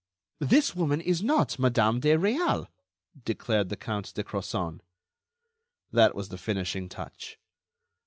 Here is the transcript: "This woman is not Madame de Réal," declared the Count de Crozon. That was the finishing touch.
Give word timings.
"This 0.39 0.75
woman 0.75 0.99
is 0.99 1.21
not 1.21 1.59
Madame 1.59 1.99
de 1.99 2.17
Réal," 2.17 2.65
declared 3.23 3.69
the 3.69 3.77
Count 3.77 4.11
de 4.15 4.23
Crozon. 4.23 4.81
That 5.91 6.15
was 6.15 6.29
the 6.29 6.39
finishing 6.39 6.89
touch. 6.89 7.37